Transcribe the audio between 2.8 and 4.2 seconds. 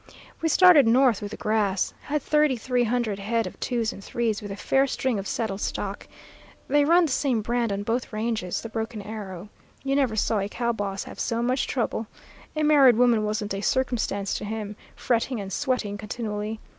hundred head of twos and